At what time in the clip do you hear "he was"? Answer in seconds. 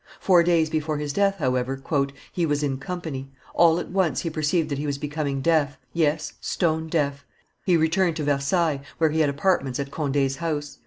2.31-2.63, 4.79-4.97